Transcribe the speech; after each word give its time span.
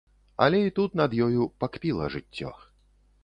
Але 0.45 0.61
і 0.67 0.71
тут 0.79 0.95
над 1.01 1.11
ёю 1.27 1.45
пакпіла 1.63 2.09
жыццё. 2.17 2.55